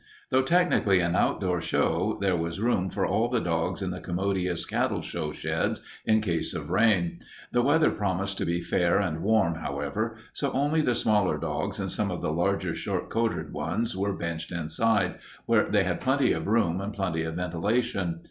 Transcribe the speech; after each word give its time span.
Though 0.31 0.41
technically 0.41 0.99
an 0.99 1.15
outdoor 1.15 1.61
show, 1.61 2.17
there 2.19 2.35
was 2.35 2.59
room 2.59 2.89
for 2.89 3.05
all 3.05 3.27
the 3.29 3.39
dogs 3.39 3.83
in 3.83 3.91
the 3.91 4.01
commodious 4.01 4.65
cattle 4.65 5.03
show 5.03 5.31
sheds 5.31 5.79
in 6.07 6.21
case 6.21 6.55
of 6.55 6.71
rain. 6.71 7.19
The 7.51 7.61
weather 7.61 7.91
promised 7.91 8.39
to 8.39 8.45
be 8.47 8.61
fair 8.61 8.97
and 8.97 9.21
warm, 9.21 9.57
however, 9.59 10.15
so 10.33 10.51
only 10.53 10.81
the 10.81 10.95
smaller 10.95 11.37
dogs 11.37 11.79
and 11.79 11.91
some 11.91 12.09
of 12.09 12.19
the 12.19 12.31
larger 12.33 12.73
short 12.73 13.11
coated 13.11 13.53
ones 13.53 13.95
were 13.95 14.17
benched 14.17 14.51
inside, 14.51 15.19
where 15.45 15.69
they 15.69 15.83
had 15.83 16.01
plenty 16.01 16.31
of 16.31 16.47
room 16.47 16.81
and 16.81 16.93
plenty 16.93 17.21
of 17.21 17.35
ventilation. 17.35 18.19